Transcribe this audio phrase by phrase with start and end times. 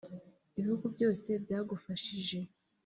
[0.59, 2.39] Ibihugu byose byagufashije